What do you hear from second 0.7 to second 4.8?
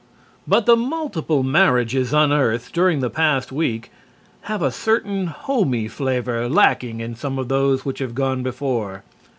multiple marriages unearthed during the past week have a